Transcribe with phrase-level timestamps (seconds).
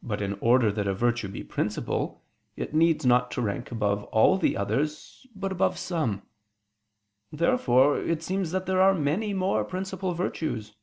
[0.00, 2.22] But in order that a virtue be principal,
[2.54, 6.22] it needs not to rank above all the others, but above some.
[7.32, 10.76] Therefore it seems that there are many more principal virtues.